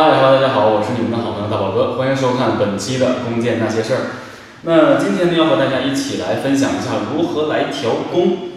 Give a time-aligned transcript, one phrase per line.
[0.00, 4.00] 嗨，Hello，大家好，我是你们的好朋友大宝哥，欢迎收看本期的《弓箭那些事儿》。
[4.64, 8.48] 那今天呢，要和大家一起来分享一下如何来调弓。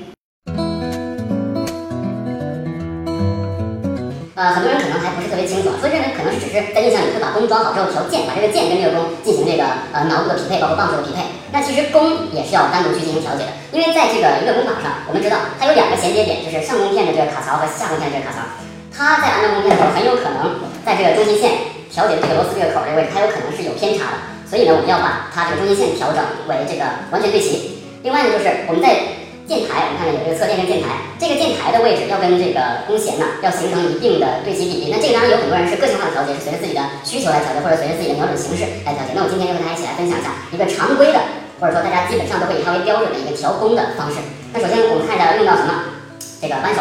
[4.39, 11.27] 呃，很多人可能还不是特别清楚，所以认为可能是只是在印象里会把弓装好之后调箭，把这个箭跟这个弓进行这个呃挠部的匹配，包括磅数的匹配。
[11.51, 18.47] 那其实弓也是要单独去进行调节的，因为在这个一个弓法上，我们知道它有两个衔接点，就是上弓片的这个卡槽和下弓片的这个卡槽。
[18.95, 21.51] 它在安装弓片的时候，很有可能在这个中心线
[21.89, 24.17] 调节的这个螺丝这个口这个位置，它有可能是有偏差的。
[24.49, 27.81] 所以呢，我们要把它这个中心线调整为这个完全对齐。
[28.03, 34.93] 另外呢，就是我们在键台，我们看看有这个侧垫跟键台，这个键台的位置要跟这个弓弦呢要形成一定的对齐比例。
[34.93, 39.15] 那这个当然有很多人是个性化的调节，是随着自己的需求来调节，或者随着自己的瞄准形式来调节。
[39.15, 41.19] 那我今天就和大家一起来分享一下一个常规的，
[41.59, 44.19] 或者说大家基本上都会以它为标准的一个调弓的方式。
[44.53, 45.91] 那首先我们看一下用到什么，
[46.39, 46.79] 这个扳手。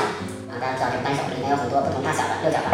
[0.51, 2.69] 啊大家知道这个扳手里面有很多不同大小的六角的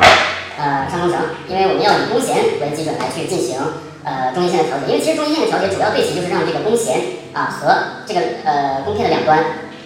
[0.59, 3.57] 呃上弓绳，因为我们要以弓弦为基准来去进行
[4.03, 6.99] 呃中心线的调节，因为其实中心线的调节主要对齐就是让这个弓弦
[7.33, 9.39] 啊和这个呃弓片的两端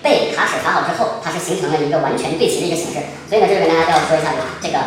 [0.03, 2.98] 被卡尺卡好之后，它是形成了一个完全对齐的一个形式。
[3.28, 4.78] 所以呢，这里跟大家要说一下这个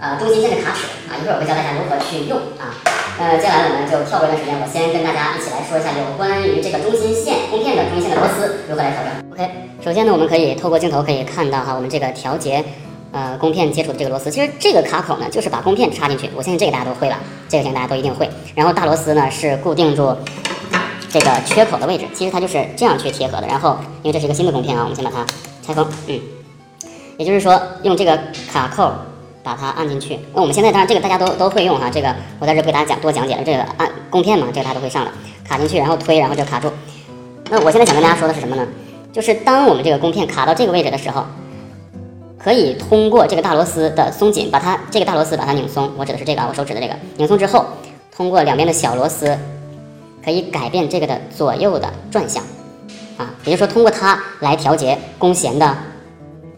[0.00, 2.72] 呃中心线的卡尺啊，一会儿我会教大家如何去用啊。
[3.20, 9.12] 呃，接下来我们就跳过一段时间，我先跟大家一起来说一下有关于这个中心线弓片的中心线的螺丝如何来调整。
[9.32, 9.68] OK。
[9.84, 12.64] 首先呢，我们可以透过镜头可以看到哈，我们这个调节，
[13.12, 16.30] 呃，弓片接触的这个螺丝，其实这个卡口呢，就是把弓片插进去。
[16.36, 18.30] 我相信这个大家都会了，这个相信大家都一定会。
[18.54, 20.14] 然后大螺丝呢是固定住
[21.10, 23.46] 这个缺口的位置，其实它就是这样去贴合的。
[23.48, 25.26] 然后因为这是一个新的弓片啊，我们先把它
[25.66, 26.20] 拆封，嗯，
[27.16, 28.16] 也就是说用这个
[28.52, 28.92] 卡扣
[29.42, 30.16] 把它按进去。
[30.32, 33.42] 那我们现在当然这个大家都都会用哈，这个我在这不给大家讲多讲解了。
[33.44, 35.10] 这个按弓片嘛，这个大家都会上的，
[35.44, 36.70] 卡进去然后推，然后就卡住。
[37.50, 38.64] 那我现在想跟大家说的是什么呢？
[39.12, 41.26] 就是当我们这个弓片卡到这个位置的时候，
[42.42, 45.90] 可以通过这个大螺丝的松紧，把它这个大螺丝把它拧松。
[45.98, 47.66] 我指的是这个啊，我手指的这个拧松之后，
[48.10, 49.36] 通过两边的小螺丝，
[50.24, 52.42] 可以改变这个的左右的转向，
[53.18, 55.76] 啊，也就是说通过它来调节弓弦的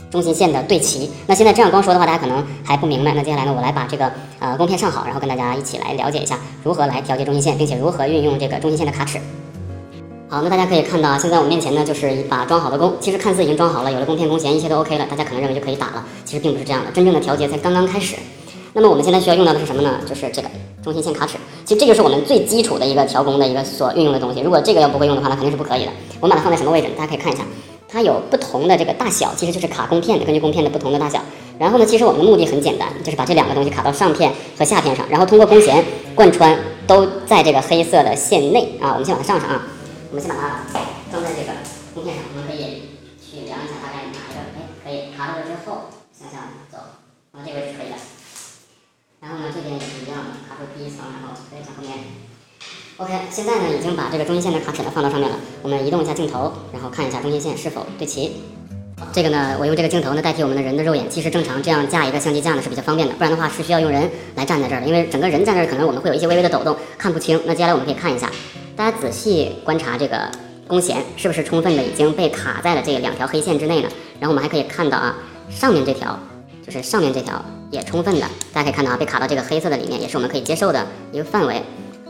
[0.08, 1.10] 中心线的对齐。
[1.26, 3.12] 那现在这样光说的话，大家可能还不明白。
[3.14, 9.18] 那接下来呢，我来把这个呃弓片上好，然后跟大家一起来了解一下如何来调节中心线，并且如何运用这个中心线的卡尺。
[10.32, 18.16] 好，那大家可以看到啊，现在我们面前呢就是一把装好的弓，其实看似已经装好了，有了弓片、弓弦，一切都 OK 了，大家可能认为就可以打了，其实并不是这样的，真正的调节才刚刚开始。
[18.72, 19.98] 那么我们现在需要用到的是什么呢？
[20.08, 20.48] 就是这个
[20.82, 24.40] 中心线卡尺，其实这就是我们最基础的一个调弓的一个所运用的东西。
[24.40, 25.92] 如果这个要不会用的话，那肯定是不可以的。
[26.18, 26.88] 我们把它放在什么位置？
[26.96, 27.42] 大家可以看一下，
[27.86, 31.20] 它有不同的这个大小，其实就是卡弓片的，根据弓片的不同的大小。
[31.58, 38.92] 然后呢，其实我们的目的很简单，就是把这两个东西卡到上片和下片上，然后通过弓弦贯穿，都在这个黑色的线内啊。
[38.92, 39.62] 我们先把它上上啊，
[40.12, 40.92] 我们先把它。
[41.12, 41.52] 装在这个
[41.92, 44.40] 弓片上，我们可以去量一下，大概哪一个？
[44.56, 47.96] 哎，可以卡住了之后向下走，然后，这个位置可以的。
[49.20, 52.16] 然后呢，这边也是一样的，卡住第一层，然后可以向后面。
[52.96, 58.40] OK，现在呢已经把这个中心线的卡尺呢放到上面了，我们移动一下镜头，然后看一下中心线是否对齐。
[59.12, 67.38] 这个呢，我用这个镜头呢代替我们的人的肉眼，其实正常这样架一个相机架呢是比较方便的，不然的话是需要用人来站在这儿的，因为整个人站这儿可能我们会有一些微微的抖动，看不清。
[67.44, 68.32] 那接下来我们可以看一下，
[68.76, 70.30] 大家仔细观察这个。
[70.68, 73.88] 弓弦是不是充分的已经被卡在了这两条黑线之内呢？
[74.18, 75.14] 然后我们还可以看到啊，
[75.50, 76.18] 上面这条
[76.64, 81.56] 就是上面这条也充分的，大家可以看到啊，被卡到这个黑色的里面，也是我们可以接受的一个范围。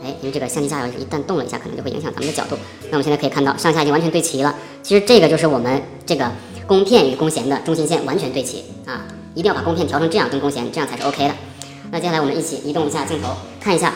[0.01, 2.55] 哎，因为这个相机架要是一旦动了一下，可能就会影响咱们的角度。
[2.83, 4.55] 那我们现在可以看到上下已经完全对齐了。
[4.81, 6.31] 其实这个就是我们这个
[6.65, 9.03] 弓片与弓弦的中心线完全对齐啊，
[9.33, 11.33] 一定要把弓片调成这样跟弓弦，这样才是 OK 的。
[11.91, 13.93] 那接下来我们一起移动一下镜头，看一下。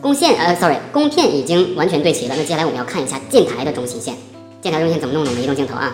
[0.00, 2.34] 弓线呃，sorry，弓片已经完全对齐了。
[2.36, 4.14] 那接下来我们要看一下箭台的中心线，
[4.62, 5.30] 箭台中心线怎么弄呢？
[5.30, 5.92] 我们移动镜头啊。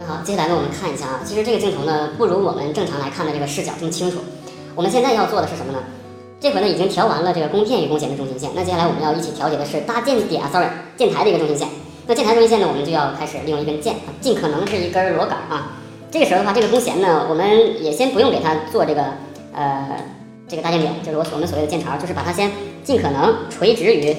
[0.00, 4.18] 那好，接下来呢我们看一下啊，其实这个镜头呢不如我们正常来看的这个视角这么清楚。
[4.74, 5.78] 我们现在要做的是什么呢？
[6.40, 8.50] 这回呢已经调完了这个弓片与弓弦的中心线。
[8.56, 10.66] 那接下来我们要一起调节的是搭箭点啊，sorry，
[10.96, 11.68] 箭台的一个中心线。
[12.08, 15.78] 那箭台中心线呢，我们就要开始利用一根箭，尽可能是一根螺杆啊。
[16.10, 19.04] 这个时候的话，这个弓弦呢，我们也先不用给它做这个
[19.54, 19.96] 呃。
[20.46, 22.50] 这个搭箭点就是我我们所谓的箭槽，就是把它先
[22.84, 24.14] 尽可能垂直于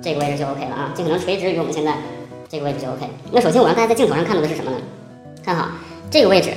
[0.00, 1.92] 这个位置就 OK 了啊，尽可能垂直于我们现在
[2.48, 3.00] 这个位置就 OK。
[3.32, 4.76] 那首先我让大家在镜头上看到的是什么呢？
[5.44, 5.68] 看好
[6.10, 6.50] 这个位置，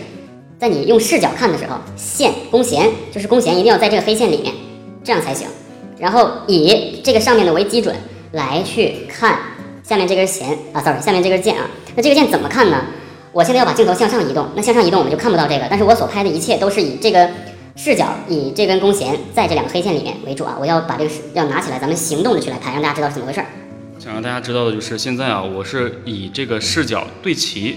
[0.60, 4.54] 在你用视角看的时候，线弓弦就是弓弦一定要在这个黑线里面，
[5.04, 5.48] 这样才行。
[5.98, 7.96] 然后以这个上面的为基准
[8.34, 9.40] 来去看
[9.82, 11.68] 下面这根弦啊，sorry，下面这根键啊。
[11.96, 12.86] 那这个键怎么看呢？
[13.32, 17.28] 我现在要把镜头向上移动，那向上移动我们就看不到这个，但是我所拍的一切都是以这个。
[17.78, 23.46] 视角以这根弓弦在这两个黑线里面为主啊，我要把这个要拿起来，咱们行动的去来拍，让大家知道是怎么回事儿。
[24.00, 27.76] 想让大家知道的就是现在啊，我是以这个视角对齐，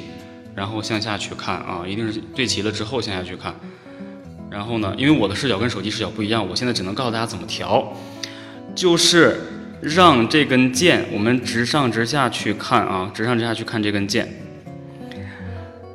[0.55, 3.55] 然后向下去看啊，一定是对齐了之后向下去看。
[4.50, 7.87] 然后呢，因为我的视角跟手机视角不一样，我现在只能告诉大家怎么调，
[8.75, 9.38] 就是
[9.82, 14.26] 让这根键我们直上直下去看啊，直上直下去看这根键。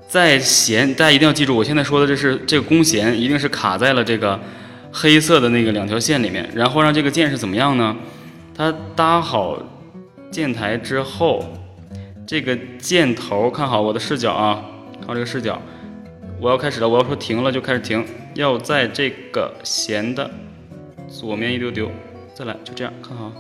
[0.08, 4.40] 在弦，大家一定要记住，我现在说的这是这个弓弦一定是卡在了这个
[4.92, 7.96] 黑色的那个两条线里面，然后让这个键是怎么样呢？
[8.56, 9.62] 它搭好
[10.32, 11.44] 键台之后，
[12.26, 14.64] 这个箭头看好我的视角啊，
[15.00, 15.62] 看好这个视角，
[16.40, 18.06] 我要开始了，我要说停了就开始停，
[18.36, 20.30] 要在这个弦的
[21.10, 21.92] 左面一丢丢，
[22.34, 23.32] 再来就这样看好，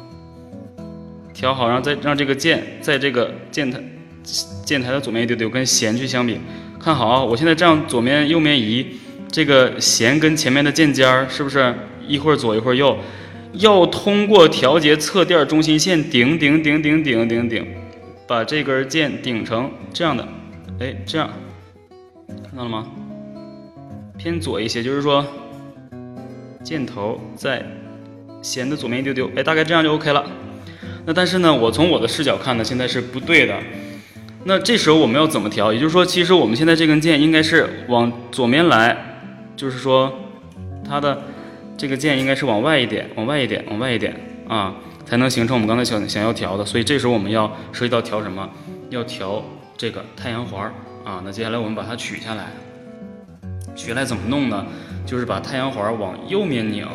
[1.33, 3.79] 调好，然后再让这个键在这个键台
[4.65, 6.39] 键台的左面一丢丢，跟弦去相比。
[6.77, 7.23] 看好啊！
[7.23, 8.85] 我现在这样左面右面移，
[9.31, 11.73] 这个弦跟前面的键尖儿是不是
[12.07, 12.95] 一会儿左一会儿右？
[13.53, 17.65] 要通过调节侧垫中心线顶顶顶顶顶顶顶，
[18.27, 20.27] 把这根键顶成这样的，
[20.79, 21.29] 哎，这样
[22.43, 22.85] 看到了吗？
[24.17, 25.25] 偏左一些，就是说
[26.63, 27.65] 箭头在
[28.41, 30.23] 弦的左面一丢丢，哎，大概这样就 OK 了。
[31.05, 33.57] 那但是呢，我从我的视角看呢，现在是不对的。
[34.47, 35.73] 那这时候我们要怎么调？
[35.73, 38.95] 也就是说，其实我们现在这根键应该是往左面来，
[39.55, 40.13] 就是说，
[40.87, 41.19] 它的
[41.75, 44.15] 这个键应该是往外一点，往外一点，往外一点
[44.47, 46.63] 啊，才能形成我们刚才想想要调的。
[46.63, 48.47] 所以这时候我们要涉及到调什么？
[48.91, 49.43] 要调
[49.75, 50.71] 这个太阳环
[51.03, 51.23] 啊。
[51.25, 52.51] 那接下来我们把它取下来，
[53.75, 54.63] 取下来怎么弄呢？
[55.07, 56.87] 就是把太阳环往右面拧。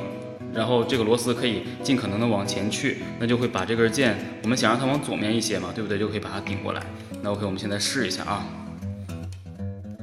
[0.52, 5.98] 然后这个螺丝可以尽可能的往前去，那就会把这根键，我们想让它往左面一些嘛，对不对？
[5.98, 6.82] 就可以把它顶过来。
[7.22, 8.44] 那 OK，我们现在试一下啊。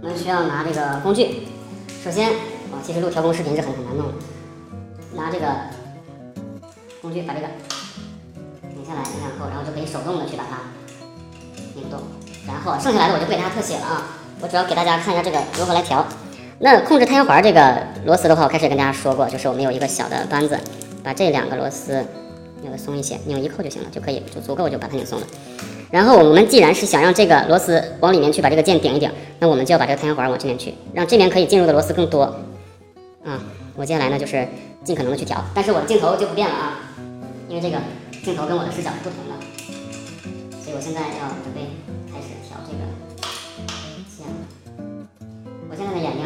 [0.02, 1.48] 我们需要拿这个工具，
[2.04, 4.14] 首先，啊，其实录调工视频是很很难弄的。
[5.16, 5.48] 拿这个
[7.02, 7.48] 工具把这个
[8.76, 10.60] 拧下来，拧两扣，然后就可以手动的去把它
[11.76, 12.00] 拧动。
[12.48, 14.08] 然后剩下来的我就不给大家特写了啊，
[14.40, 16.06] 我主要给大家看一下这个如何来调。
[16.60, 20.58] 那控制太阳环这个螺丝的话，我开始跟大家说过，就是我们有一个小的扳子，
[21.04, 22.02] 把这两个螺丝
[22.62, 25.28] 拧的松一些，拧一扣就行了，就可以就足够就把它拧松了。
[25.92, 32.24] 然后我们既然是想让这个螺丝往里面去把这个键顶一顶，那我们就要把这个太阳环往这边去，让这边可以进入的螺丝更多。
[33.26, 33.44] 啊，
[33.76, 34.48] 我接下来呢就是
[34.86, 36.80] 尽可能的去调，但是我的镜头就不变了啊，
[37.50, 37.78] 因为这个
[38.24, 39.36] 镜头跟我的视角是不同的，
[40.64, 41.60] 所以我现在要准备
[42.10, 42.80] 开始调这个
[44.16, 44.34] 键了。
[45.70, 45.76] 我。
[45.76, 46.24] 现在的眼睛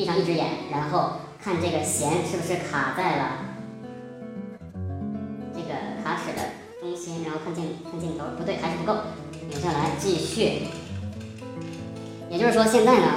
[0.00, 1.10] 闭上一只眼，然后
[1.44, 3.32] 看这个弦是不是卡在了
[5.52, 6.42] 这个卡尺的
[6.80, 8.94] 中心，然后看镜看镜头，不对，还是不够，
[9.50, 10.68] 拧下来继续。
[12.30, 13.08] 也就是说，现在呢，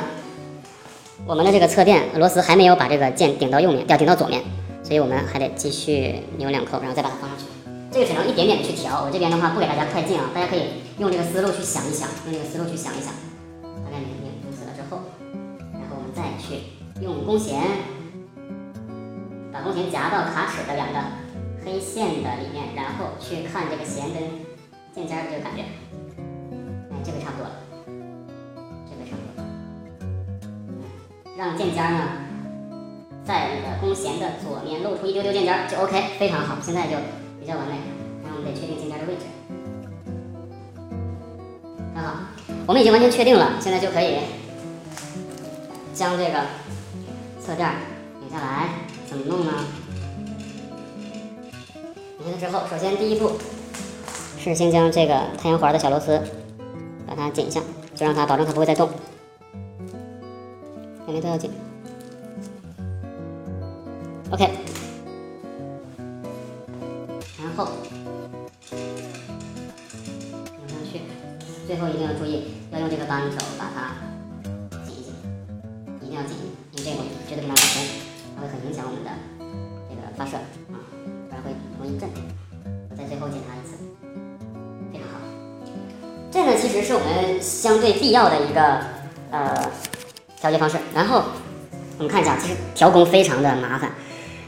[1.26, 4.44] 我们的这个侧垫螺丝还没有把这个键顶到右面，要顶到左面，
[4.84, 7.46] 所以我们还得继续扭两扣，然后再把它放上去。
[7.94, 10.64] 这个只能一点点的去调，我这边的话不给大家快进啊，大家可以
[10.98, 13.14] 用这个思路去想一想，用这个思路去想一想。
[17.02, 17.62] 用弓弦
[19.52, 21.00] 把弓弦夹到卡尺的两个
[21.66, 24.24] 黑线的里面，然后去看这个弦跟
[24.94, 25.64] 键尖的这个感觉。
[26.92, 27.52] 哎，这个差不多了，
[28.86, 29.44] 这个差不多。
[31.38, 32.00] 让键尖呢
[33.26, 36.96] 在那个弓弦的左面露出一丢丢键尖就 OK，非常好，现在就
[37.40, 37.74] 比较完美。
[38.24, 39.26] 然后我们得确定键尖的位置。
[41.94, 42.16] 很好，
[42.66, 44.20] 我们已经完全确定了，现在就可以
[45.94, 46.63] 将这个。
[47.46, 47.70] 侧垫
[48.22, 48.70] 拧下来
[49.06, 49.52] 怎么弄呢？
[52.18, 53.34] 拧下来之后，首先第一步
[54.40, 56.22] 是先将这个太阳环的小螺丝
[57.06, 57.60] 把它紧一下，
[57.94, 58.90] 就让它保证它不会再动，
[61.06, 61.52] 两边都要紧。
[64.32, 64.50] OK，
[67.42, 67.68] 然后
[70.58, 71.02] 拧上去，
[71.68, 73.93] 最后一定要注意要用这个扳手把它。
[86.74, 88.80] 实是我们相对必要的一个
[89.32, 89.72] 呃
[90.40, 90.78] 调节方式。
[90.94, 91.24] 然后
[91.98, 93.90] 我们看一下，其实调弓非常的麻烦。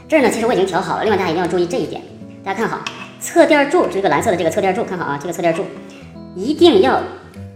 [0.08, 1.02] 这儿呢，其实我已经调好了。
[1.02, 2.02] 另外大家一定要注意这一点，
[2.44, 2.84] 大家看好
[3.20, 5.64] 侧垫柱，这个蓝色的这个侧垫柱，看好啊，这个侧垫柱
[6.34, 7.00] 一定要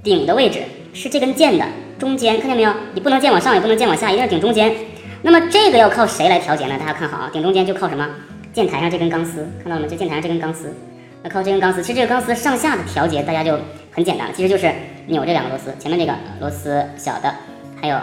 [0.03, 0.62] 顶的位置
[0.93, 1.65] 是这根键的。
[1.99, 2.73] 中间看见没有？
[2.95, 4.75] 你不能键往上，也不能键往下，一定要顶中间。
[5.23, 6.77] 那么这个要靠谁来调节呢？
[6.79, 8.09] 大家看好啊，顶中间就靠什么？
[8.53, 9.87] 键台上这根钢丝，看到了吗？
[9.87, 10.75] 就键台上这根钢丝。
[11.23, 13.57] 那靠这根钢丝，其实这个钢丝上下的调节大家就
[14.00, 14.73] 很简单了，其实就是
[15.09, 17.35] 扭这两个螺丝，前面这个螺丝小的，
[17.78, 17.97] 还有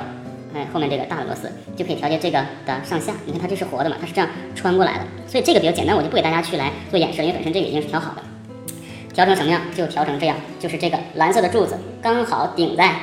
[0.53, 2.37] 哎后面这个大的螺丝，就可以调节这个
[2.67, 3.13] 的上下。
[3.25, 8.21] 你看它这是活的嘛，它是这样穿过来的，所以这个比较简单，我就不给大家去来做演示了，因为本身这个已经是调好的。
[9.11, 12.93] 调成什么样就调成这样，就是这个蓝色的柱子刚好顶在。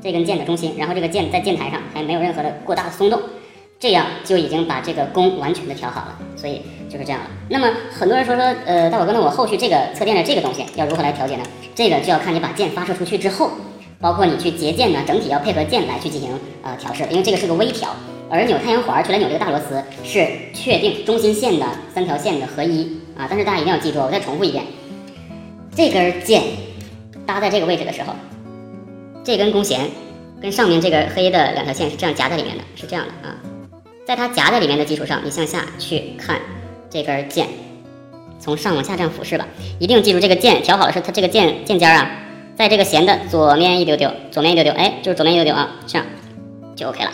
[0.00, 3.20] 这根键的中心，然后这个键在键台上还没有任何的过大的松动，
[3.78, 7.26] 这样就已经把这个弓完全的调好了，所以就是这样了。
[7.48, 11.44] 那么很多人说说，呃，大宝哥，那我后续这个测电的这个东西要如何来调节呢？
[11.74, 13.50] 这个就要看你把箭发射出去之后，
[14.00, 16.30] 包括你去截箭呢，整体要配合箭来去进行
[16.62, 17.94] 呃调试，因为这个是个微调。
[18.28, 23.28] 而扭太阳环儿去来扭这个大螺丝是确定中心线的三条线的合一啊。
[23.30, 24.64] 但是大家一定要记住，我再重复一遍，
[25.76, 26.42] 这根箭
[27.24, 28.14] 搭在这个位置的时候，
[29.22, 29.88] 这根弓弦
[30.42, 33.36] 跟上面这个黑的两条线是这样夹在里面的，是这样的啊。
[34.06, 36.40] 在它夹在里面的基础上，你向下去看
[36.88, 37.48] 这根剑，
[38.38, 39.44] 从上往下这样俯视吧。
[39.80, 42.08] 一定记住这个剑调好的是它这个剑剑尖啊，
[42.56, 46.06] 在这个弦的左面一丢丢，左面一丢丢，哎，就是左面一丢丢啊，这样
[46.76, 47.10] 就 OK 了。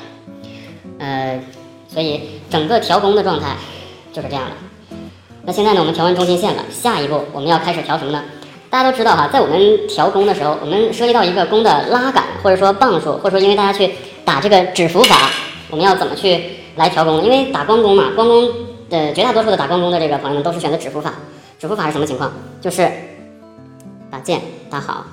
[0.99, 1.41] 呃，
[1.89, 2.21] 所以
[2.51, 3.57] 整个调弓的状态
[4.13, 4.97] 就是这样的。
[5.47, 8.23] 那现在呢，我们调完中心线了，下一步我们要开始调什么呢？
[8.69, 13.91] 大家都知道哈，在我们调弓的时候，我们涉及到一个弓的拉杆，或者说磅数，或者说因为大家去
[14.27, 15.31] 打这个指符法，
[15.73, 16.39] 我们要怎么去？
[16.77, 18.51] 来调弓，因为打光弓嘛，光弓
[18.89, 21.15] 的绝大多数的打光弓的这个朋友们都是选择指腹法。
[21.59, 22.31] 指腹法是什么情况？
[22.61, 22.91] 就是
[24.11, 25.05] 把箭搭好，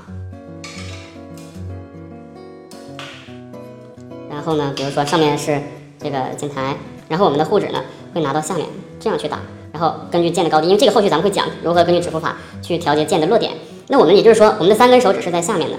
[4.30, 5.62] 然后呢，比如说上面是
[5.98, 6.76] 这个箭台，
[7.08, 8.66] 然后我们的护指呢会拿到下面
[9.00, 9.40] 这样去打，
[9.72, 13.52] 然后根据箭的高低，因为这个后续咱们会讲如何根据指腹法去调节箭的落点。
[13.88, 15.76] 那我们也就是说，我们的三根手指是在下面的，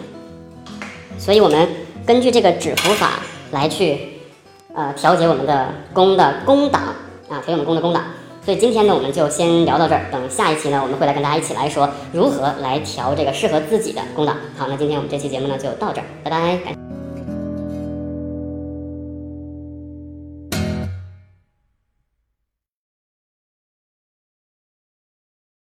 [1.18, 1.68] 所以我们
[2.06, 3.20] 根据这个指腹法
[3.50, 4.19] 来去。
[4.80, 6.80] 呃，调节我们的弓的弓档
[7.28, 8.02] 啊，调节我们弓的弓档。
[8.42, 10.06] 所以今天呢，我们就先聊到这儿。
[10.10, 14.34] 等下一期呢，我们会来跟大家一起来说如何来调这个适合自己的弓档。
[14.56, 16.79] 好，那今天我们这期节目呢就到这儿，拜拜。